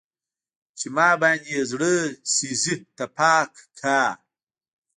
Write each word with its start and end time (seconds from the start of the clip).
چې 0.77 0.87
ما 0.95 1.09
باندې 1.21 1.49
يې 1.55 1.61
زړه 1.71 1.93
سيزي 2.33 2.75
تپاک 2.97 3.51
کا 3.79 4.01